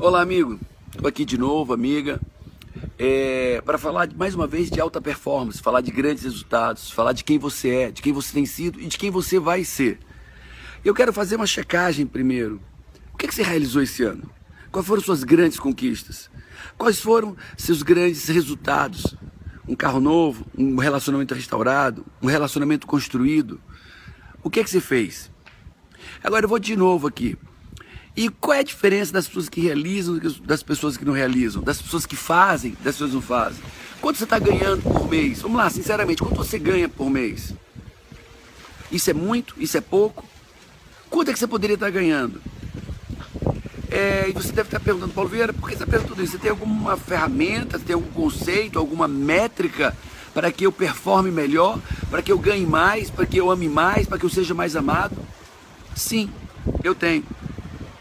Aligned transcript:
Olá, 0.00 0.22
amigo. 0.22 0.58
Estou 0.90 1.06
aqui 1.06 1.26
de 1.26 1.36
novo, 1.36 1.74
amiga, 1.74 2.18
é, 2.98 3.60
para 3.60 3.76
falar 3.76 4.08
mais 4.16 4.34
uma 4.34 4.46
vez 4.46 4.70
de 4.70 4.80
alta 4.80 4.98
performance, 4.98 5.60
falar 5.60 5.82
de 5.82 5.90
grandes 5.90 6.24
resultados, 6.24 6.90
falar 6.90 7.12
de 7.12 7.22
quem 7.22 7.38
você 7.38 7.68
é, 7.68 7.90
de 7.90 8.00
quem 8.00 8.10
você 8.10 8.32
tem 8.32 8.46
sido 8.46 8.80
e 8.80 8.86
de 8.86 8.96
quem 8.96 9.10
você 9.10 9.38
vai 9.38 9.62
ser. 9.62 9.98
Eu 10.82 10.94
quero 10.94 11.12
fazer 11.12 11.36
uma 11.36 11.46
checagem 11.46 12.06
primeiro. 12.06 12.62
O 13.12 13.18
que, 13.18 13.26
é 13.26 13.28
que 13.28 13.34
você 13.34 13.42
realizou 13.42 13.82
esse 13.82 14.02
ano? 14.02 14.22
Quais 14.72 14.86
foram 14.86 15.02
suas 15.02 15.22
grandes 15.22 15.60
conquistas? 15.60 16.30
Quais 16.78 16.98
foram 16.98 17.36
seus 17.58 17.82
grandes 17.82 18.26
resultados? 18.28 19.14
Um 19.68 19.76
carro 19.76 20.00
novo, 20.00 20.46
um 20.56 20.76
relacionamento 20.76 21.34
restaurado, 21.34 22.06
um 22.22 22.26
relacionamento 22.26 22.86
construído? 22.86 23.60
O 24.42 24.48
que 24.48 24.60
é 24.60 24.64
que 24.64 24.70
você 24.70 24.80
fez? 24.80 25.30
Agora 26.24 26.46
eu 26.46 26.48
vou 26.48 26.58
de 26.58 26.74
novo 26.74 27.06
aqui. 27.06 27.36
E 28.16 28.28
qual 28.28 28.56
é 28.56 28.60
a 28.60 28.64
diferença 28.64 29.12
das 29.12 29.26
pessoas 29.26 29.48
que 29.48 29.60
realizam 29.60 30.18
das 30.44 30.62
pessoas 30.62 30.96
que 30.96 31.04
não 31.04 31.12
realizam? 31.12 31.62
Das 31.62 31.80
pessoas 31.80 32.04
que 32.04 32.16
fazem, 32.16 32.72
das 32.82 32.94
pessoas 32.94 33.10
que 33.10 33.16
não 33.16 33.22
fazem? 33.22 33.62
Quanto 34.00 34.18
você 34.18 34.24
está 34.24 34.38
ganhando 34.38 34.82
por 34.82 35.08
mês? 35.08 35.42
Vamos 35.42 35.58
lá, 35.58 35.70
sinceramente, 35.70 36.22
quanto 36.22 36.36
você 36.36 36.58
ganha 36.58 36.88
por 36.88 37.08
mês? 37.08 37.54
Isso 38.90 39.10
é 39.10 39.14
muito? 39.14 39.54
Isso 39.58 39.76
é 39.76 39.80
pouco? 39.80 40.24
Quanto 41.08 41.30
é 41.30 41.32
que 41.32 41.38
você 41.38 41.46
poderia 41.46 41.74
estar 41.74 41.86
tá 41.86 41.90
ganhando? 41.90 42.40
É, 43.90 44.28
e 44.28 44.32
você 44.32 44.52
deve 44.52 44.68
estar 44.68 44.80
perguntando, 44.80 45.12
Paulo 45.12 45.28
Vieira, 45.28 45.52
por 45.52 45.68
que 45.68 45.76
você 45.76 45.82
está 45.82 45.86
perguntando 45.86 46.22
isso? 46.22 46.32
Você 46.32 46.38
tem 46.38 46.50
alguma 46.50 46.96
ferramenta, 46.96 47.78
tem 47.78 47.94
algum 47.94 48.10
conceito, 48.10 48.78
alguma 48.78 49.08
métrica 49.08 49.96
para 50.32 50.52
que 50.52 50.64
eu 50.64 50.70
performe 50.70 51.30
melhor, 51.30 51.78
para 52.08 52.22
que 52.22 52.30
eu 52.30 52.38
ganhe 52.38 52.64
mais, 52.64 53.10
para 53.10 53.26
que 53.26 53.36
eu 53.36 53.50
ame 53.50 53.68
mais, 53.68 54.06
para 54.06 54.18
que 54.18 54.24
eu 54.24 54.30
seja 54.30 54.54
mais 54.54 54.76
amado? 54.76 55.16
Sim, 55.94 56.30
eu 56.84 56.94
tenho. 56.94 57.24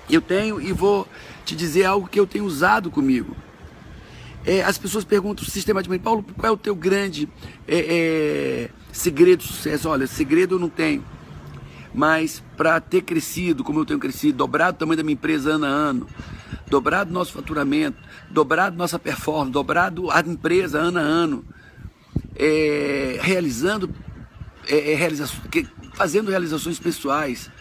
Eu 0.10 0.22
tenho 0.22 0.60
e 0.60 0.74
vou 0.74 1.08
te 1.46 1.56
dizer 1.56 1.86
algo 1.86 2.08
que 2.08 2.20
eu 2.20 2.26
tenho 2.26 2.46
usado 2.46 2.90
comigo. 2.90 3.36
É, 4.46 4.64
as 4.64 4.78
pessoas 4.78 5.04
perguntam 5.04 5.46
sistematicamente, 5.46 6.04
Paulo, 6.04 6.26
qual 6.38 6.50
é 6.50 6.54
o 6.54 6.58
teu 6.58 6.74
grande 6.74 7.28
é, 7.68 7.78
é, 7.78 8.70
segredo 8.92 9.42
de 9.42 9.48
sucesso? 9.48 9.90
Olha, 9.90 10.08
segredo 10.08 10.56
eu 10.56 10.60
não 10.60 10.70
tenho. 10.70 11.04
Mas 11.94 12.44
para 12.56 12.80
ter 12.80 13.02
crescido, 13.02 13.64
como 13.64 13.80
eu 13.80 13.86
tenho 13.86 14.00
crescido, 14.00 14.38
dobrado 14.38 14.76
o 14.76 14.80
tamanho 14.80 14.98
da 14.98 15.04
minha 15.04 15.14
empresa 15.14 15.52
ano 15.52 15.66
a 15.66 15.70
ano, 15.70 16.08
dobrado 16.68 17.12
nosso 17.12 17.34
faturamento, 17.34 17.98
dobrado 18.30 18.78
nossa 18.78 18.98
performance, 18.98 19.52
dobrado 19.52 20.10
a 20.12 20.20
empresa 20.22 20.80
ano 20.80 21.00
a 21.00 21.02
ano, 21.02 21.46
é, 22.36 23.20
realizando, 23.22 23.94
é, 24.68 24.94
é, 24.94 24.96
realizações, 24.96 25.42
fazendo 25.94 26.30
realizações 26.30 26.80
pessoais, 26.80 27.52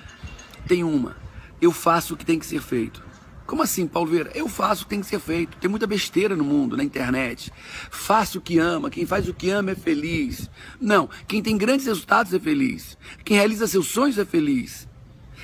tem 0.67 0.85
uma 0.85 1.17
eu 1.61 1.73
faço 1.73 2.15
o 2.15 2.17
que 2.17 2.25
tem 2.25 2.39
que 2.39 2.47
ser 2.47 2.61
feito. 2.61 3.03
Como 3.47 3.63
assim, 3.63 3.87
Paulo 3.87 4.11
Vieira? 4.11 4.31
Eu 4.35 4.47
faço 4.47 4.83
o 4.83 4.85
que 4.85 4.91
tem 4.91 5.01
que 5.01 5.07
ser 5.07 5.19
feito. 5.19 5.57
Tem 5.57 5.71
muita 5.71 5.87
besteira 5.87 6.37
no 6.37 6.45
mundo, 6.45 6.77
na 6.77 6.85
internet. 6.85 7.51
Faça 7.91 8.37
o 8.37 8.43
que 8.43 8.59
ama. 8.59 8.91
Quem 8.91 9.07
faz 9.07 9.27
o 9.27 9.33
que 9.33 9.49
ama 9.49 9.71
é 9.71 9.75
feliz. 9.75 10.51
Não. 10.79 11.09
Quem 11.27 11.43
tem 11.43 11.57
grandes 11.57 11.87
resultados 11.87 12.35
é 12.35 12.39
feliz. 12.39 12.99
Quem 13.25 13.39
realiza 13.39 13.67
seus 13.67 13.87
sonhos 13.87 14.19
é 14.19 14.25
feliz. 14.27 14.87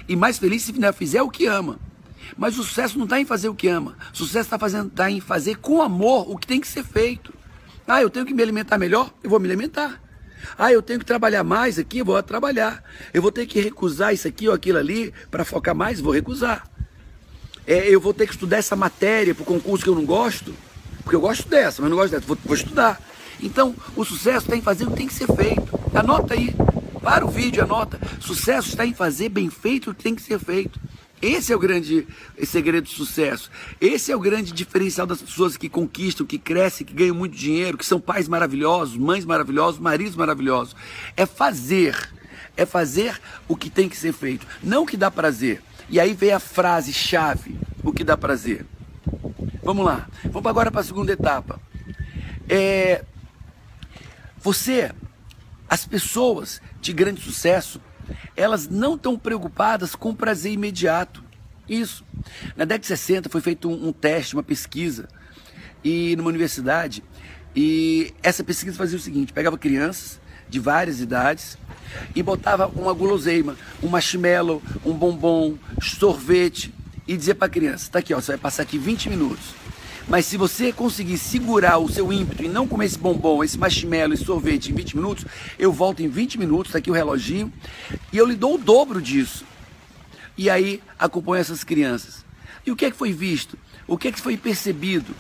E 0.07 0.15
mais 0.15 0.37
feliz 0.37 0.63
se 0.63 0.75
fizer 0.93 1.23
o 1.23 1.31
que 1.31 1.47
ama. 1.47 1.81
Mas 2.37 2.59
o 2.59 2.63
sucesso 2.63 2.99
não 2.99 3.05
está 3.05 3.19
em 3.19 3.25
fazer 3.25 3.49
o 3.49 3.55
que 3.55 3.69
ama. 3.69 3.97
O 4.13 4.17
sucesso 4.19 4.55
está 4.55 4.89
tá 4.95 5.11
em 5.11 5.21
fazer 5.21 5.57
com 5.57 5.81
amor 5.81 6.31
o 6.31 6.37
que 6.37 6.47
tem 6.47 6.61
que 6.61 6.69
ser 6.69 6.85
feito. 6.85 7.33
Ah, 7.89 8.03
eu 8.03 8.11
tenho 8.11 8.27
que 8.27 8.35
me 8.35 8.43
alimentar 8.43 8.77
melhor? 8.77 9.15
Eu 9.23 9.31
vou 9.31 9.41
me 9.41 9.47
alimentar. 9.47 9.99
Ah, 10.59 10.73
eu 10.73 10.83
tenho 10.83 10.99
que 10.99 11.05
trabalhar 11.05 11.45
mais 11.45 11.79
aqui, 11.79 12.03
vou 12.03 12.23
trabalhar. 12.23 12.83
Eu 13.13 13.23
vou 13.23 13.33
ter 13.33 13.47
que 13.47 13.61
recusar 13.61 14.13
isso 14.13 14.27
aqui 14.29 14.49
ou 14.49 14.55
aquilo 14.55 14.79
ali 14.79 15.13
para 15.31 15.45
focar 15.45 15.75
mais, 15.75 16.01
vou 16.01 16.13
recusar. 16.13 16.67
É, 17.67 17.89
eu 17.89 18.01
vou 18.01 18.13
ter 18.13 18.27
que 18.27 18.33
estudar 18.33 18.59
essa 18.59 18.77
matéria 18.77 19.35
para 19.35 19.43
o 19.43 19.47
concurso 19.47 19.85
que 19.85 19.91
eu 19.91 19.95
não 19.95 20.05
gosto, 20.05 20.55
porque 21.03 21.17
eu 21.17 21.21
gosto 21.21 21.49
dessa, 21.49 21.81
mas 21.81 21.91
não 21.91 21.97
gosto 21.97 22.13
dessa, 22.13 22.27
vou, 22.27 22.37
vou 22.45 22.55
estudar. 22.55 23.01
Então, 23.41 23.75
o 23.97 24.05
sucesso 24.05 24.47
está 24.47 24.57
em 24.57 24.63
fazer 24.63 24.85
o 24.85 24.91
que 24.91 24.97
tem 24.97 25.07
que 25.07 25.15
ser 25.15 25.27
feito. 25.35 25.69
Anota 25.95 26.35
aí, 26.35 26.55
para 27.03 27.25
o 27.25 27.29
vídeo, 27.29 27.63
anota. 27.63 27.99
Sucesso 28.21 28.69
está 28.69 28.87
em 28.87 28.95
fazer 28.95 29.29
bem 29.29 29.51
feito 29.51 29.91
o 29.91 29.95
que 29.95 30.03
tem 30.03 30.15
que 30.15 30.23
ser 30.23 30.39
feito. 30.39 30.79
Esse 31.23 31.53
é 31.53 31.57
o 31.57 31.59
grande 31.59 32.07
segredo 32.45 32.85
do 32.85 32.91
sucesso. 32.91 33.51
Esse 33.81 34.13
é 34.13 34.17
o 34.17 34.21
grande 34.21 34.53
diferencial 34.53 35.07
das 35.07 35.23
pessoas 35.23 35.57
que 35.57 35.69
conquistam, 35.69 36.27
que 36.27 36.39
crescem, 36.39 36.87
que 36.87 36.93
ganham 36.93 37.15
muito 37.15 37.37
dinheiro, 37.37 37.79
que 37.79 37.87
são 37.87 38.01
pais 38.01 38.29
maravilhosos, 38.29 38.97
mães 38.97 39.25
maravilhosos, 39.25 39.81
maridos 39.81 40.17
maravilhosos. 40.17 40.77
É 41.17 41.25
fazer. 41.25 41.97
É 42.57 42.65
fazer 42.67 43.21
o 43.49 43.57
que 43.57 43.69
tem 43.69 43.89
que 43.89 43.97
ser 43.97 44.13
feito, 44.13 44.47
não 44.63 44.85
o 44.85 44.87
que 44.87 44.97
dá 44.97 45.11
prazer. 45.11 45.61
E 45.89 45.99
aí 45.99 46.15
vem 46.15 46.33
a 46.33 46.39
frase 46.39 46.93
chave: 46.93 47.59
o 47.83 47.93
que 47.93 48.05
dá 48.05 48.17
prazer. 48.17 48.65
Vamos 49.63 49.85
lá. 49.85 50.07
Vamos 50.25 50.47
agora 50.47 50.71
para 50.71 50.81
a 50.81 50.85
segunda 50.85 51.13
etapa. 51.13 51.61
É, 52.49 53.05
você, 54.39 54.93
as 55.69 55.87
pessoas 55.87 56.61
de 56.81 56.93
grande 56.93 57.23
sucesso, 57.23 57.81
elas 58.37 58.69
não 58.69 58.95
estão 58.95 59.19
preocupadas 59.19 59.95
com 59.95 60.11
o 60.11 60.15
prazer 60.15 60.53
imediato. 60.53 61.23
Isso. 61.69 62.05
Na 62.57 62.65
década 62.65 62.81
de 62.81 62.87
60 62.87 63.29
foi 63.29 63.41
feito 63.41 63.69
um, 63.69 63.89
um 63.89 63.93
teste, 63.93 64.35
uma 64.35 64.43
pesquisa, 64.43 65.09
e 65.83 66.15
numa 66.17 66.29
universidade, 66.29 67.03
e 67.55 68.13
essa 68.23 68.43
pesquisa 68.43 68.77
fazia 68.77 68.97
o 68.97 69.01
seguinte: 69.01 69.33
pegava 69.33 69.57
crianças 69.57 70.21
de 70.49 70.59
várias 70.59 71.01
idades 71.01 71.57
e 72.15 72.23
botava 72.23 72.67
uma 72.67 72.93
guloseima, 72.93 73.57
um 73.83 73.89
marshmallow, 73.89 74.63
um 74.85 74.93
bombom, 74.93 75.57
sorvete, 75.81 76.73
e 77.07 77.17
dizia 77.17 77.35
para 77.35 77.47
a 77.47 77.51
criança: 77.51 77.91
tá 77.91 77.99
aqui, 77.99 78.13
ó, 78.13 78.21
você 78.21 78.33
vai 78.33 78.39
passar 78.39 78.63
aqui 78.63 78.79
20 78.79 79.11
minutos. 79.11 79.64
Mas 80.07 80.27
se 80.27 80.37
você 80.37 80.73
conseguir 80.73 81.17
segurar 81.17 81.79
o 81.79 81.89
seu 81.89 82.13
ímpeto 82.13 82.45
e 82.45 82.49
não 82.49 82.69
comer 82.69 82.87
esse 82.87 82.99
bombom, 82.99 83.43
esse 83.43 83.59
marshmallow, 83.59 84.13
esse 84.13 84.25
sorvete 84.25 84.71
em 84.71 84.75
20 84.75 84.97
minutos, 84.97 85.25
eu 85.59 85.73
volto 85.73 86.03
em 86.03 86.09
20 86.09 86.39
minutos, 86.39 86.73
tá 86.73 86.79
aqui 86.79 86.91
o 86.91 86.95
reloginho, 86.95 87.53
e 88.13 88.19
eu 88.19 88.27
lhe 88.27 88.37
dou 88.37 88.57
o 88.57 88.59
dobro 88.59 89.01
disso. 89.01 89.45
E 90.37 90.51
aí 90.51 90.83
acompanho 90.99 91.41
essas 91.41 91.65
crianças. 91.65 92.25
E 92.67 92.71
o 92.71 92.77
que 92.77 92.85
é 92.85 92.91
que 92.91 92.97
foi 92.97 93.13
visto? 93.13 93.59
O 93.87 93.97
que 93.97 94.09
é 94.09 94.13
que 94.13 94.21
foi 94.21 94.37
percebido? 94.37 95.15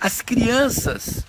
As 0.00 0.20
crianças 0.20 1.24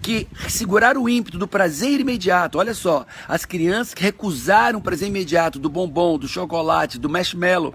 que 0.00 0.26
seguraram 0.48 1.02
o 1.02 1.08
ímpeto 1.08 1.38
do 1.38 1.46
prazer 1.46 2.00
imediato, 2.00 2.58
olha 2.58 2.74
só, 2.74 3.06
as 3.28 3.44
crianças 3.44 3.94
que 3.94 4.02
recusaram 4.02 4.80
o 4.80 4.82
prazer 4.82 5.08
imediato 5.08 5.60
do 5.60 5.68
bombom, 5.68 6.18
do 6.18 6.26
chocolate, 6.26 6.98
do 6.98 7.08
marshmallow, 7.08 7.72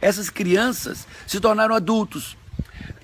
essas 0.00 0.30
crianças 0.30 1.06
se 1.26 1.40
tornaram 1.40 1.74
adultos 1.74 2.36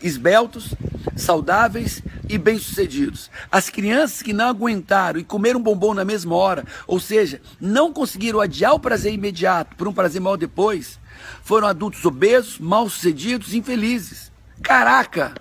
esbeltos, 0.03 0.75
saudáveis 1.17 2.03
e 2.29 2.39
bem-sucedidos. 2.39 3.31
As 3.51 3.69
crianças 3.69 4.23
que 4.23 4.33
não 4.33 4.49
aguentaram 4.49 5.21
e 5.21 5.25
comeram 5.25 5.61
bombom 5.61 5.95
na 5.95 6.05
mesma 6.05 6.35
hora, 6.35 6.65
ou 6.87 7.01
seja, 7.01 7.41
não 7.61 7.93
conseguiram 7.93 8.41
adiar 8.41 8.75
o 8.75 8.81
prazer 8.81 9.13
imediato 9.13 9.77
por 9.77 9.89
um 9.89 9.93
prazer 9.93 10.21
mal 10.21 10.37
depois, 10.37 10.99
foram 11.43 11.67
adultos 11.67 12.05
obesos, 12.05 12.59
mal-sucedidos, 12.59 13.55
infelizes. 13.55 14.31
Caraca! 14.63 15.35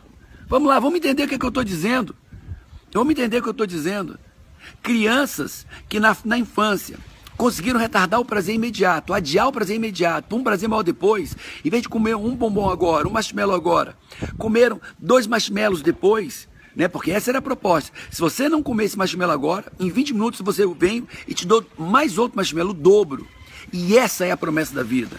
Vamos 0.47 0.67
lá, 0.67 0.79
vamos 0.79 0.97
entender 0.97 1.23
o 1.23 1.27
que, 1.27 1.35
é 1.35 1.37
que 1.37 1.45
eu 1.45 1.49
estou 1.49 1.63
dizendo. 1.63 2.15
Vamos 2.91 3.11
entender 3.11 3.37
o 3.37 3.41
que 3.41 3.49
eu 3.49 3.51
estou 3.51 3.67
dizendo. 3.67 4.19
Crianças 4.81 5.65
que 5.87 5.99
na, 5.99 6.15
na 6.25 6.37
infância 6.37 6.97
conseguiram 7.39 7.79
retardar 7.79 8.19
o 8.19 8.25
prazer 8.25 8.53
imediato, 8.53 9.13
adiar 9.13 9.47
o 9.47 9.51
prazer 9.53 9.77
imediato, 9.77 10.35
um 10.35 10.43
prazer 10.43 10.67
mal 10.67 10.83
depois, 10.83 11.37
em 11.63 11.69
vez 11.69 11.83
de 11.83 11.87
comer 11.87 12.13
um 12.13 12.35
bombom 12.35 12.69
agora, 12.69 13.07
um 13.07 13.11
marshmallow 13.11 13.55
agora, 13.55 13.95
comeram 14.37 14.81
dois 14.99 15.25
marshmallows 15.25 15.81
depois, 15.81 16.49
né? 16.75 16.89
Porque 16.89 17.11
essa 17.11 17.31
era 17.31 17.39
a 17.39 17.41
proposta. 17.41 17.93
Se 18.11 18.19
você 18.19 18.49
não 18.49 18.61
comer 18.61 18.83
esse 18.83 18.97
marshmallow 18.97 19.33
agora, 19.33 19.71
em 19.79 19.89
20 19.89 20.15
minutos 20.15 20.41
você 20.41 20.67
vem 20.67 21.07
e 21.25 21.33
te 21.33 21.47
dou 21.47 21.65
mais 21.77 22.17
outro 22.17 22.35
marshmallow, 22.35 22.71
o 22.71 22.73
dobro. 22.73 23.25
E 23.71 23.97
essa 23.97 24.25
é 24.25 24.31
a 24.31 24.37
promessa 24.37 24.75
da 24.75 24.83
vida. 24.83 25.15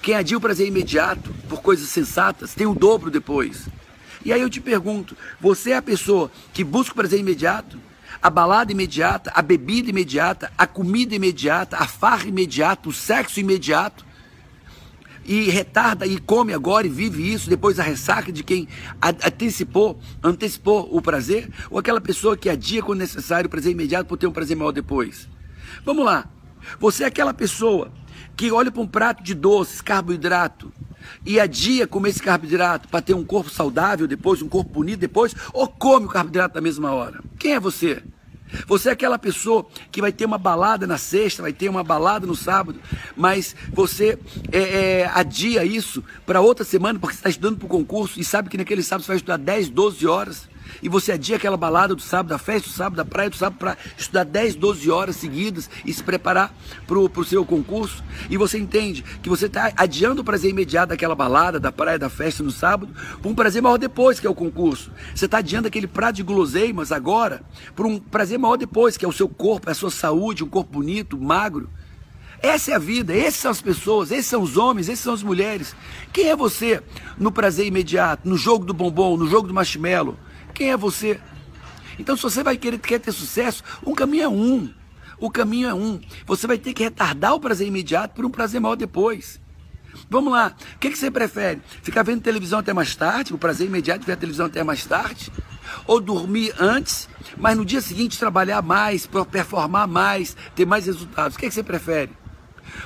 Quem 0.00 0.14
adia 0.14 0.38
o 0.38 0.40
prazer 0.40 0.68
imediato 0.68 1.34
por 1.48 1.60
coisas 1.60 1.88
sensatas 1.88 2.54
tem 2.54 2.68
o 2.68 2.74
dobro 2.74 3.10
depois. 3.10 3.68
E 4.24 4.32
aí 4.32 4.40
eu 4.40 4.48
te 4.48 4.60
pergunto, 4.60 5.16
você 5.40 5.72
é 5.72 5.76
a 5.76 5.82
pessoa 5.82 6.30
que 6.52 6.62
busca 6.62 6.92
o 6.92 6.96
prazer 6.96 7.18
imediato? 7.18 7.80
A 8.22 8.30
balada 8.30 8.72
imediata, 8.72 9.30
a 9.34 9.42
bebida 9.42 9.90
imediata, 9.90 10.52
a 10.56 10.66
comida 10.66 11.14
imediata, 11.14 11.76
a 11.76 11.86
farra 11.86 12.26
imediata, 12.26 12.88
o 12.88 12.92
sexo 12.92 13.40
imediato. 13.40 14.04
E 15.26 15.48
retarda 15.48 16.06
e 16.06 16.18
come 16.18 16.52
agora 16.52 16.86
e 16.86 16.90
vive 16.90 17.32
isso, 17.32 17.48
depois 17.48 17.80
a 17.80 17.82
ressaca 17.82 18.30
de 18.30 18.44
quem 18.44 18.68
antecipou, 19.02 19.98
antecipou 20.22 20.86
o 20.94 21.00
prazer, 21.00 21.48
ou 21.70 21.78
aquela 21.78 22.00
pessoa 22.00 22.36
que 22.36 22.50
adia 22.50 22.82
quando 22.82 22.98
necessário 22.98 23.46
o 23.46 23.50
prazer 23.50 23.72
imediato 23.72 24.06
por 24.06 24.18
ter 24.18 24.26
um 24.26 24.32
prazer 24.32 24.54
maior 24.54 24.72
depois. 24.72 25.26
Vamos 25.82 26.04
lá. 26.04 26.28
Você 26.78 27.04
é 27.04 27.06
aquela 27.06 27.32
pessoa 27.32 27.90
que 28.36 28.50
olha 28.52 28.70
para 28.70 28.82
um 28.82 28.86
prato 28.86 29.22
de 29.22 29.34
doces, 29.34 29.80
carboidrato, 29.80 30.72
e 31.24 31.40
adia 31.40 31.86
comer 31.86 32.10
esse 32.10 32.22
carboidrato 32.22 32.88
para 32.88 33.02
ter 33.02 33.14
um 33.14 33.24
corpo 33.24 33.50
saudável 33.50 34.06
depois, 34.06 34.42
um 34.42 34.48
corpo 34.48 34.70
bonito 34.70 35.00
depois, 35.00 35.34
ou 35.52 35.68
come 35.68 36.06
o 36.06 36.08
carboidrato 36.08 36.54
na 36.54 36.60
mesma 36.60 36.92
hora? 36.92 37.20
Quem 37.38 37.54
é 37.54 37.60
você? 37.60 38.02
Você 38.66 38.88
é 38.88 38.92
aquela 38.92 39.18
pessoa 39.18 39.66
que 39.90 40.00
vai 40.00 40.12
ter 40.12 40.24
uma 40.24 40.38
balada 40.38 40.86
na 40.86 40.98
sexta, 40.98 41.42
vai 41.42 41.52
ter 41.52 41.68
uma 41.68 41.82
balada 41.82 42.26
no 42.26 42.36
sábado, 42.36 42.78
mas 43.16 43.56
você 43.72 44.18
é, 44.52 44.58
é, 44.58 45.10
adia 45.12 45.64
isso 45.64 46.04
para 46.24 46.40
outra 46.40 46.64
semana 46.64 46.98
porque 46.98 47.14
você 47.14 47.20
está 47.20 47.30
estudando 47.30 47.58
para 47.58 47.66
o 47.66 47.68
concurso 47.68 48.20
e 48.20 48.24
sabe 48.24 48.48
que 48.48 48.56
naquele 48.56 48.82
sábado 48.82 49.02
você 49.02 49.08
vai 49.08 49.16
estudar 49.16 49.38
10, 49.38 49.70
12 49.70 50.06
horas 50.06 50.53
e 50.82 50.88
você 50.88 51.12
adia 51.12 51.36
aquela 51.36 51.56
balada 51.56 51.94
do 51.94 52.02
sábado, 52.02 52.28
da 52.28 52.38
festa 52.38 52.68
do 52.68 52.74
sábado, 52.74 52.96
da 52.96 53.04
praia 53.04 53.30
do 53.30 53.36
sábado, 53.36 53.58
para 53.58 53.76
estudar 53.96 54.24
10, 54.24 54.54
12 54.56 54.90
horas 54.90 55.16
seguidas 55.16 55.68
e 55.84 55.92
se 55.92 56.02
preparar 56.02 56.54
para 56.86 56.98
o 56.98 57.24
seu 57.24 57.44
concurso, 57.44 58.02
e 58.28 58.36
você 58.36 58.58
entende 58.58 59.02
que 59.22 59.28
você 59.28 59.46
está 59.46 59.72
adiando 59.76 60.22
o 60.22 60.24
prazer 60.24 60.50
imediato 60.50 60.90
daquela 60.90 61.14
balada, 61.14 61.58
da 61.58 61.72
praia, 61.72 61.98
da 61.98 62.08
festa 62.08 62.42
no 62.42 62.50
sábado, 62.50 62.92
para 63.20 63.30
um 63.30 63.34
prazer 63.34 63.62
maior 63.62 63.78
depois, 63.78 64.20
que 64.20 64.26
é 64.26 64.30
o 64.30 64.34
concurso. 64.34 64.90
Você 65.14 65.26
está 65.26 65.38
adiando 65.38 65.68
aquele 65.68 65.86
prato 65.86 66.16
de 66.16 66.22
guloseimas 66.22 66.92
agora, 66.92 67.42
para 67.74 67.86
um 67.86 67.98
prazer 67.98 68.38
maior 68.38 68.56
depois, 68.56 68.96
que 68.96 69.04
é 69.04 69.08
o 69.08 69.12
seu 69.12 69.28
corpo, 69.28 69.70
a 69.70 69.74
sua 69.74 69.90
saúde, 69.90 70.44
um 70.44 70.48
corpo 70.48 70.72
bonito, 70.72 71.18
magro. 71.18 71.68
Essa 72.42 72.72
é 72.72 72.74
a 72.74 72.78
vida, 72.78 73.16
essas 73.16 73.36
são 73.36 73.50
as 73.50 73.62
pessoas, 73.62 74.10
esses 74.10 74.26
são 74.26 74.42
os 74.42 74.58
homens, 74.58 74.88
esses 74.88 75.02
são 75.02 75.14
as 75.14 75.22
mulheres. 75.22 75.74
Quem 76.12 76.28
é 76.28 76.36
você 76.36 76.82
no 77.16 77.32
prazer 77.32 77.66
imediato, 77.66 78.28
no 78.28 78.36
jogo 78.36 78.66
do 78.66 78.74
bombom, 78.74 79.16
no 79.16 79.26
jogo 79.26 79.48
do 79.48 79.54
marshmallow? 79.54 80.14
Quem 80.54 80.70
é 80.70 80.76
você? 80.76 81.20
Então, 81.98 82.16
se 82.16 82.22
você 82.22 82.42
vai 82.42 82.56
querer 82.56 82.78
quer 82.78 83.00
ter 83.00 83.12
sucesso, 83.12 83.62
um 83.84 83.94
caminho 83.94 84.24
é 84.24 84.28
um. 84.28 84.72
O 85.18 85.30
caminho 85.30 85.68
é 85.68 85.74
um. 85.74 86.00
Você 86.26 86.46
vai 86.46 86.58
ter 86.58 86.72
que 86.72 86.82
retardar 86.82 87.34
o 87.34 87.40
prazer 87.40 87.66
imediato 87.66 88.14
por 88.14 88.24
um 88.24 88.30
prazer 88.30 88.60
maior 88.60 88.76
depois. 88.76 89.40
Vamos 90.10 90.32
lá. 90.32 90.54
O 90.74 90.78
que, 90.78 90.90
que 90.90 90.98
você 90.98 91.10
prefere? 91.10 91.60
Ficar 91.82 92.02
vendo 92.02 92.20
televisão 92.20 92.58
até 92.58 92.72
mais 92.72 92.94
tarde? 92.94 93.32
O 93.32 93.38
prazer 93.38 93.66
imediato 93.66 94.00
de 94.00 94.06
ver 94.06 94.12
a 94.12 94.16
televisão 94.16 94.46
até 94.46 94.62
mais 94.62 94.84
tarde? 94.84 95.30
Ou 95.86 96.00
dormir 96.00 96.52
antes, 96.58 97.08
mas 97.36 97.56
no 97.56 97.64
dia 97.64 97.80
seguinte 97.80 98.18
trabalhar 98.18 98.62
mais, 98.62 99.08
performar 99.30 99.88
mais, 99.88 100.36
ter 100.54 100.66
mais 100.66 100.86
resultados? 100.86 101.36
O 101.36 101.38
que, 101.38 101.48
que 101.48 101.54
você 101.54 101.62
prefere? 101.62 102.12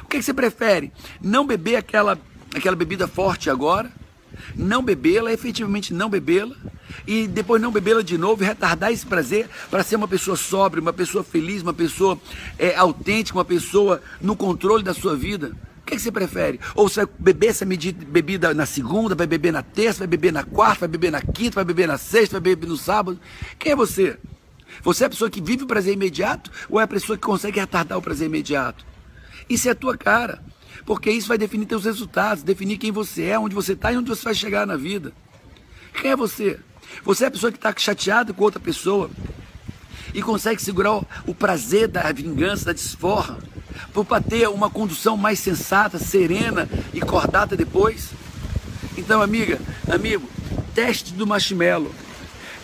O 0.03 0.07
que, 0.07 0.19
que 0.19 0.23
você 0.23 0.35
prefere? 0.35 0.93
Não 1.21 1.47
beber 1.47 1.77
aquela, 1.77 2.19
aquela 2.55 2.77
bebida 2.77 3.09
forte 3.09 3.51
agora? 3.51 3.91
Não 4.55 4.83
bebê-la, 4.83 5.33
efetivamente 5.33 5.93
não 5.93 6.09
bebê-la? 6.09 6.57
e 7.07 7.27
depois 7.27 7.61
não 7.61 7.71
bebê-la 7.71 8.03
de 8.03 8.19
novo 8.19 8.43
e 8.43 8.47
retardar 8.47 8.93
esse 8.93 9.07
prazer 9.07 9.49
para 9.71 9.83
ser 9.83 9.97
uma 9.97 10.09
pessoa 10.09 10.37
sóbria, 10.37 10.81
uma 10.81 10.93
pessoa 10.93 11.23
feliz, 11.25 11.63
uma 11.63 11.75
pessoa 11.75 12.19
é, 12.59 12.75
autêntica, 12.77 13.39
uma 13.39 13.45
pessoa 13.45 14.03
no 14.21 14.37
controle 14.37 14.83
da 14.83 14.95
sua 14.95 15.17
vida? 15.17 15.53
O 15.81 15.87
que, 15.89 15.95
é 15.95 15.97
que 15.97 16.03
você 16.03 16.13
prefere? 16.13 16.61
Ou 16.75 16.89
você 16.89 17.07
vai 17.07 17.15
beber 17.19 17.47
essa 17.49 17.65
bebida 17.65 18.53
na 18.53 18.67
segunda, 18.67 19.15
vai 19.15 19.27
beber 19.27 19.53
na 19.53 19.63
terça, 19.63 20.01
vai 20.01 20.07
beber 20.07 20.33
na 20.33 20.45
quarta, 20.45 20.81
vai 20.81 20.89
beber 20.89 21.11
na 21.11 21.23
quinta, 21.23 21.55
vai 21.55 21.65
beber 21.65 21.89
na 21.89 21.97
sexta, 21.97 22.35
vai 22.39 22.55
beber 22.55 22.69
no 22.69 22.77
sábado? 22.77 23.19
Quem 23.59 23.73
é 23.73 23.77
você? 23.77 24.19
Você 24.83 25.05
é 25.05 25.07
a 25.07 25.11
pessoa 25.11 25.31
que 25.31 25.41
vive 25.41 25.65
o 25.65 25.67
prazer 25.67 25.95
imediato 25.95 26.51
ou 26.69 26.79
é 26.79 26.83
a 26.83 26.89
pessoa 26.89 27.17
que 27.17 27.25
consegue 27.25 27.59
retardar 27.59 27.97
o 27.97 28.03
prazer 28.03 28.27
imediato? 28.27 28.85
Isso 29.49 29.67
é 29.67 29.71
a 29.71 29.75
tua 29.75 29.97
cara. 29.97 30.43
Porque 30.85 31.11
isso 31.11 31.29
vai 31.29 31.39
definir 31.39 31.67
teus 31.67 31.85
resultados, 31.85 32.43
definir 32.43 32.79
quem 32.79 32.91
você 32.91 33.25
é, 33.25 33.39
onde 33.39 33.55
você 33.55 33.73
está 33.73 33.93
e 33.93 33.97
onde 33.97 34.09
você 34.09 34.23
vai 34.23 34.35
chegar 34.35 34.67
na 34.67 34.77
vida. 34.77 35.13
Quem 36.01 36.13
é 36.13 36.17
você? 36.17 36.59
Você 37.05 37.25
é 37.25 37.27
a 37.29 37.31
pessoa 37.31 37.53
que 37.53 37.59
está 37.59 37.73
chateada 37.77 38.33
com 38.33 38.45
outra 38.45 38.61
pessoa 38.61 39.11
e 40.15 40.23
consegue 40.23 40.63
segurar 40.63 41.03
o 41.27 41.35
prazer 41.35 41.89
da 41.89 42.11
vingança, 42.13 42.67
da 42.67 42.73
desforra, 42.73 43.39
para 44.09 44.23
ter 44.23 44.49
uma 44.49 44.71
condução 44.71 45.17
mais 45.17 45.39
sensata, 45.39 45.99
serena 45.99 46.69
e 46.95 47.01
cordata 47.01 47.57
depois. 47.57 48.11
Então, 48.97 49.21
amiga, 49.21 49.61
amigo, 49.91 50.29
teste 50.75 51.13
do 51.13 51.27
marshmallow 51.27 51.93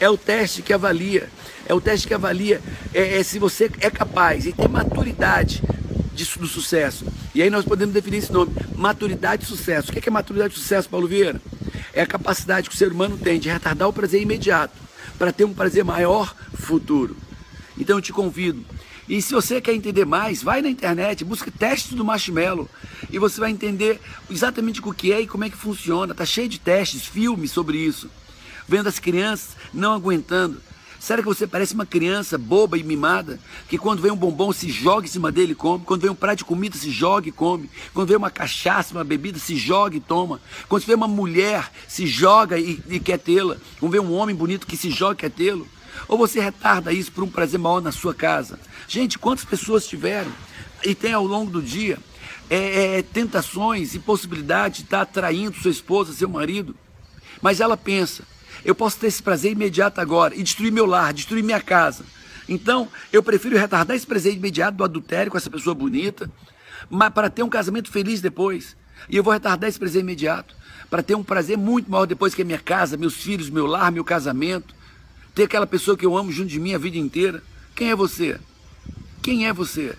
é 0.01 0.09
o 0.09 0.17
teste 0.17 0.63
que 0.63 0.73
avalia, 0.73 1.29
é 1.67 1.75
o 1.75 1.81
teste 1.81 2.09
que 2.09 2.15
avalia 2.15 2.61
é, 2.93 3.19
é 3.19 3.23
se 3.23 3.39
você 3.39 3.71
é 3.81 3.91
capaz 3.91 4.47
e 4.47 4.53
tem 4.53 4.69
maturidade 4.69 5.63
disso 6.15 6.39
do 6.39 6.47
sucesso. 6.47 7.05
E 7.35 7.43
aí 7.43 7.51
nós 7.51 7.65
podemos 7.65 7.93
definir 7.95 8.19
esse 8.19 8.33
nome, 8.33 8.53
maturidade 8.77 9.43
de 9.43 9.49
sucesso. 9.49 9.91
O 9.91 9.93
que 9.93 9.99
é, 9.99 10.03
que 10.03 10.09
é 10.09 10.13
maturidade 10.13 10.55
de 10.55 10.61
sucesso, 10.61 10.89
Paulo 10.89 11.09
Vieira? 11.09 11.41
é 11.95 12.03
a 12.03 12.07
capacidade 12.07 12.69
que 12.69 12.75
o 12.75 12.79
ser 12.79 12.93
humano 12.93 13.17
tem 13.17 13.39
de 13.39 13.49
retardar 13.49 13.89
o 13.89 13.93
prazer 13.93 14.21
imediato 14.21 14.77
para 15.17 15.33
ter 15.33 15.45
um 15.45 15.55
prazer 15.55 15.85
maior 15.85 16.35
futuro. 16.55 17.17
Então 17.79 17.97
eu 17.97 18.03
te 18.03 18.13
convido. 18.13 18.65
E 19.09 19.21
se 19.23 19.33
você 19.33 19.61
quer 19.61 19.75
entender 19.75 20.05
mais, 20.05 20.43
vai 20.43 20.61
na 20.61 20.69
internet, 20.69 21.25
busque 21.25 21.51
testes 21.51 21.93
do 21.93 22.05
marshmallow 22.05 22.69
e 23.11 23.19
você 23.19 23.39
vai 23.39 23.51
entender 23.51 24.01
exatamente 24.31 24.81
o 24.83 24.93
que 24.93 25.13
é 25.13 25.21
e 25.21 25.27
como 25.27 25.45
é 25.45 25.51
que 25.51 25.57
funciona. 25.57 26.15
Tá 26.15 26.25
cheio 26.25 26.49
de 26.49 26.59
testes, 26.59 27.07
filmes 27.07 27.53
sobre 27.53 27.79
isso. 27.79 28.11
Vendo 28.67 28.89
as 28.89 28.99
crianças 28.99 29.51
não 29.73 29.93
aguentando 29.93 30.61
Será 31.05 31.21
que 31.21 31.29
você 31.29 31.47
parece 31.47 31.75
uma 31.75 31.85
criança 31.85 32.39
boba 32.39 32.79
e 32.79 32.83
mimada, 32.83 33.39
que 33.69 33.77
quando 33.77 34.01
vem 34.01 34.11
um 34.11 34.17
bombom 34.17 34.55
se 34.55 34.71
joga 34.71 35.05
em 35.05 35.11
cima 35.11 35.31
dele 35.31 35.53
e 35.53 35.55
come, 35.55 35.85
quando 35.85 36.01
vem 36.01 36.11
um 36.11 36.15
prato 36.15 36.39
de 36.39 36.47
comida 36.47 36.79
se 36.79 36.91
joga 36.91 37.29
e 37.29 37.31
come, 37.31 37.69
quando 37.93 38.09
vem 38.09 38.17
uma 38.17 38.31
cachaça, 38.31 38.95
uma 38.95 39.05
bebida 39.05 39.39
se 39.39 39.55
joga 39.55 39.95
e 39.95 40.01
toma, 40.01 40.41
quando 40.67 40.83
vê 40.87 40.95
uma 40.95 41.07
mulher 41.07 41.71
se 41.87 42.07
joga 42.07 42.59
e, 42.59 42.83
e 42.89 42.99
quer 42.99 43.19
tê-la, 43.19 43.59
quando 43.79 43.93
vê 43.93 44.01
um 44.01 44.15
homem 44.15 44.35
bonito 44.35 44.67
que 44.67 44.79
se 44.79 44.91
joga 44.91 45.13
e 45.13 45.17
quer 45.17 45.31
tê-lo? 45.31 45.69
Ou 46.09 46.17
você 46.17 46.41
retarda 46.41 46.91
isso 46.91 47.13
por 47.13 47.23
um 47.23 47.29
prazer 47.29 47.61
maior 47.61 47.83
na 47.83 47.93
sua 47.93 48.15
casa? 48.15 48.59
Gente, 48.89 49.19
quantas 49.19 49.45
pessoas 49.45 49.87
tiveram 49.87 50.33
e 50.83 50.95
tem 50.95 51.13
ao 51.13 51.27
longo 51.27 51.51
do 51.51 51.61
dia 51.61 51.99
é, 52.49 52.97
é, 52.97 53.03
tentações 53.03 53.95
e 53.95 53.99
possibilidade 53.99 54.77
de 54.77 54.83
estar 54.85 55.03
atraindo 55.03 55.59
sua 55.59 55.71
esposa, 55.71 56.15
seu 56.15 56.31
marido, 56.31 56.75
mas 57.43 57.61
ela 57.61 57.77
pensa, 57.77 58.25
eu 58.65 58.75
posso 58.75 58.99
ter 58.99 59.07
esse 59.07 59.23
prazer 59.23 59.53
imediato 59.53 60.01
agora 60.01 60.35
e 60.35 60.43
destruir 60.43 60.73
meu 60.73 60.87
lar, 60.87 61.13
destruir 61.13 61.43
minha 61.43 61.61
casa. 61.61 62.05
Então, 62.49 62.89
eu 63.13 63.23
prefiro 63.23 63.57
retardar 63.57 63.97
esse 63.97 64.07
prazer 64.07 64.35
imediato 64.35 64.77
do 64.77 64.85
adultério 64.85 65.31
com 65.31 65.39
essa 65.39 65.49
pessoa 65.49 65.75
bonita, 65.75 66.31
mas 66.91 67.13
para 67.13 67.31
ter 67.31 67.43
um 67.43 67.49
casamento 67.49 67.91
feliz 67.91 68.21
depois. 68.21 68.77
E 69.09 69.17
eu 69.17 69.23
vou 69.23 69.33
retardar 69.33 69.69
esse 69.69 69.79
prazer 69.79 70.03
imediato 70.03 70.55
para 70.91 71.03
ter 71.03 71.15
um 71.15 71.23
prazer 71.23 71.57
muito 71.57 71.91
maior 71.91 72.07
depois 72.07 72.35
que 72.35 72.43
a 72.43 72.45
minha 72.45 72.59
casa, 72.59 72.97
meus 72.97 73.15
filhos, 73.15 73.51
meu 73.51 73.67
lar, 73.67 73.91
meu 73.91 74.05
casamento. 74.05 74.75
Ter 75.35 75.45
aquela 75.45 75.67
pessoa 75.67 75.97
que 75.97 76.07
eu 76.07 76.17
amo 76.17 76.31
junto 76.31 76.49
de 76.49 76.61
mim 76.61 76.75
a 76.75 76.79
vida 76.79 76.99
inteira. 76.99 77.43
Quem 77.75 77.91
é 77.91 77.97
você? 77.97 78.39
Quem 79.23 79.47
é 79.47 79.53
você? 79.53 79.95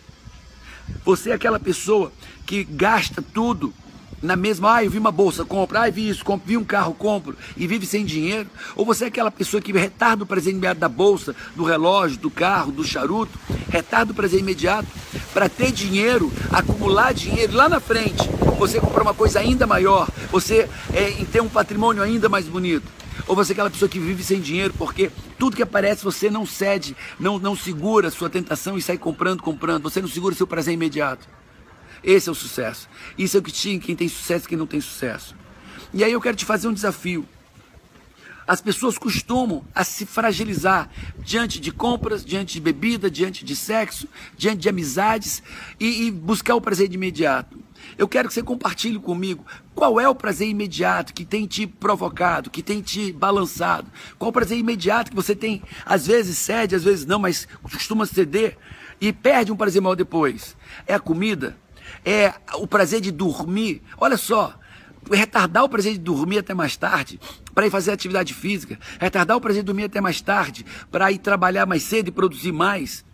Você 1.04 1.32
é 1.32 1.34
aquela 1.34 1.60
pessoa 1.60 2.12
que 2.46 2.64
gasta 2.64 3.22
tudo 3.22 3.74
na 4.22 4.36
mesma, 4.36 4.76
ah, 4.76 4.84
eu 4.84 4.90
vi 4.90 4.98
uma 4.98 5.12
bolsa, 5.12 5.46
compro, 5.46 5.78
ah, 5.78 5.90
vi 5.90 6.10
isso, 6.10 6.24
compro, 6.24 6.48
vi 6.48 6.58
um 6.58 6.64
carro, 6.64 6.94
compro, 6.94 7.38
e 7.56 7.68
vive 7.68 7.86
sem 7.86 8.06
dinheiro? 8.06 8.50
Ou 8.76 8.86
você 8.86 9.06
é 9.06 9.08
aquela 9.08 9.32
pessoa 9.32 9.62
que 9.62 9.72
retarda 9.72 10.24
o 10.24 10.28
prazer 10.28 10.52
imediato 10.52 10.80
da 10.80 10.90
bolsa, 10.90 11.36
do 11.56 11.64
relógio, 11.64 12.18
do 12.18 12.32
carro, 12.32 12.72
do 12.72 12.84
charuto, 12.84 13.38
retarda 13.70 14.12
o 14.12 14.16
prazer 14.16 14.40
imediato 14.40 14.88
para 15.34 15.50
ter 15.50 15.72
dinheiro, 15.72 16.32
acumular 16.52 17.14
dinheiro 17.14 17.54
lá 17.54 17.70
na 17.70 17.80
frente, 17.80 18.28
você 18.58 18.80
comprar 18.80 19.04
uma 19.04 19.14
coisa 19.14 19.40
ainda 19.40 19.68
maior, 19.68 20.08
você 20.32 20.70
é, 20.94 21.12
ter 21.32 21.42
um 21.42 21.50
patrimônio 21.50 22.02
ainda 22.02 22.30
mais 22.30 22.46
bonito? 22.46 22.96
Ou 23.28 23.36
você 23.36 23.52
é 23.52 23.54
aquela 23.54 23.70
pessoa 23.70 23.90
que 23.90 24.00
vive 24.00 24.24
sem 24.24 24.40
dinheiro 24.40 24.74
porque 24.78 25.12
tudo 25.38 25.56
que 25.56 25.64
aparece 25.64 26.04
você 26.04 26.30
não 26.30 26.46
cede, 26.46 26.96
não, 27.20 27.40
não 27.40 27.56
segura 27.56 28.08
a 28.08 28.12
sua 28.12 28.30
tentação 28.30 28.78
e 28.78 28.82
sai 28.82 28.98
comprando, 28.98 29.42
comprando, 29.42 29.84
você 29.84 30.02
não 30.02 30.08
segura 30.08 30.34
o 30.34 30.38
seu 30.38 30.48
prazer 30.48 30.74
imediato. 30.74 31.28
Esse 32.04 32.30
é 32.30 32.32
o 32.32 32.36
sucesso. 32.36 32.88
Isso 33.18 33.38
é 33.38 33.40
o 33.40 33.44
que 33.44 33.52
tinha 33.52 33.80
quem 33.80 33.96
tem 33.96 34.08
sucesso 34.08 34.46
e 34.46 34.50
quem 34.50 34.58
não 34.58 34.68
tem 34.68 34.82
sucesso. 34.82 35.36
E 35.94 36.04
aí 36.04 36.12
eu 36.12 36.22
quero 36.22 36.36
te 36.36 36.46
fazer 36.46 36.68
um 36.68 36.74
desafio. 36.74 37.28
As 38.48 38.62
pessoas 38.62 38.98
costumam 38.98 39.66
a 39.74 39.84
se 39.84 40.06
fragilizar 40.06 40.90
diante 41.18 41.60
de 41.60 41.72
compras, 41.72 42.24
diante 42.24 42.54
de 42.54 42.60
bebida, 42.60 43.10
diante 43.10 43.44
de 43.44 43.56
sexo, 43.56 44.08
diante 44.38 44.60
de 44.60 44.70
amizades 44.70 45.42
e, 45.80 46.06
e 46.06 46.12
buscar 46.12 46.54
o 46.54 46.62
prazer 46.62 46.94
imediato. 46.94 47.58
Eu 47.98 48.08
quero 48.08 48.28
que 48.28 48.34
você 48.34 48.44
compartilhe 48.44 49.00
comigo 49.00 49.46
qual 49.74 50.00
é 50.00 50.08
o 50.08 50.14
prazer 50.14 50.48
imediato 50.48 51.14
que 51.14 51.26
tem 51.26 51.48
te 51.48 51.66
provocado, 51.66 52.50
que 52.50 52.62
tem 52.62 52.82
te 52.82 53.12
balançado. 53.12 53.92
Qual 54.20 54.30
o 54.30 54.34
prazer 54.34 54.58
imediato 54.58 55.10
que 55.10 55.16
você 55.16 55.36
tem, 55.36 55.64
às 55.84 56.06
vezes 56.06 56.38
cede, 56.38 56.76
às 56.76 56.84
vezes 56.84 57.06
não, 57.06 57.20
mas 57.20 57.48
costuma 57.64 58.06
ceder 58.06 58.58
e 59.02 59.12
perde 59.12 59.52
um 59.52 59.58
prazer 59.58 59.82
maior 59.82 59.96
depois. 59.96 60.56
É 60.86 60.94
a 60.94 61.00
comida? 61.00 61.58
É 62.04 62.34
o 62.56 62.68
prazer 62.68 63.02
de 63.02 63.12
dormir. 63.12 63.82
Olha 63.98 64.18
só, 64.18 64.58
retardar 65.12 65.64
o 65.64 65.70
prazer 65.70 65.94
de 65.94 66.00
dormir 66.00 66.40
até 66.40 66.54
mais 66.54 66.76
tarde 66.76 67.20
para 67.54 67.68
ir 67.68 67.70
fazer 67.70 67.92
atividade 67.92 68.34
física, 68.34 68.80
retardar 69.00 69.38
o 69.38 69.42
prazer 69.42 69.62
de 69.62 69.68
dormir 69.68 69.86
até 69.86 70.02
mais 70.02 70.22
tarde 70.22 70.66
para 70.92 71.12
ir 71.12 71.20
trabalhar 71.20 71.66
mais 71.66 71.84
cedo 71.84 72.10
e 72.10 72.12
produzir 72.12 72.52
mais. 72.52 73.06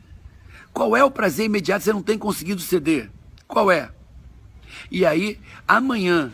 Qual 0.73 0.95
é 0.95 1.03
o 1.03 1.11
prazer 1.11 1.45
imediato 1.47 1.79
que 1.79 1.85
você 1.85 1.93
não 1.93 2.01
tem 2.01 2.17
conseguido 2.17 2.61
ceder? 2.61 3.09
Qual 3.47 3.69
é? 3.69 3.89
E 4.89 5.05
aí, 5.05 5.37
amanhã, 5.67 6.31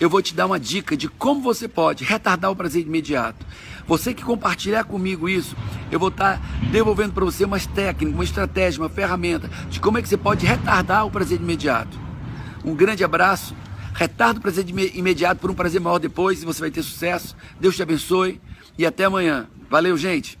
eu 0.00 0.10
vou 0.10 0.20
te 0.20 0.34
dar 0.34 0.46
uma 0.46 0.60
dica 0.60 0.96
de 0.96 1.08
como 1.08 1.40
você 1.40 1.66
pode 1.66 2.04
retardar 2.04 2.50
o 2.50 2.56
prazer 2.56 2.82
imediato. 2.82 3.46
Você 3.86 4.12
que 4.12 4.24
compartilhar 4.24 4.84
comigo 4.84 5.28
isso, 5.28 5.56
eu 5.90 5.98
vou 5.98 6.08
estar 6.08 6.40
devolvendo 6.70 7.12
para 7.12 7.24
você 7.24 7.44
umas 7.44 7.66
técnicas, 7.66 8.14
uma 8.14 8.24
estratégia, 8.24 8.82
uma 8.82 8.88
ferramenta 8.88 9.48
de 9.70 9.80
como 9.80 9.98
é 9.98 10.02
que 10.02 10.08
você 10.08 10.16
pode 10.16 10.44
retardar 10.44 11.06
o 11.06 11.10
prazer 11.10 11.40
imediato. 11.40 11.98
Um 12.64 12.74
grande 12.74 13.04
abraço. 13.04 13.54
Retarda 13.94 14.38
o 14.38 14.42
prazer 14.42 14.66
imediato 14.94 15.40
por 15.40 15.50
um 15.50 15.54
prazer 15.54 15.80
maior 15.80 15.98
depois 15.98 16.42
e 16.42 16.44
você 16.44 16.60
vai 16.60 16.70
ter 16.70 16.82
sucesso. 16.82 17.34
Deus 17.58 17.76
te 17.76 17.82
abençoe 17.82 18.40
e 18.76 18.84
até 18.84 19.04
amanhã. 19.04 19.46
Valeu, 19.70 19.96
gente. 19.96 20.38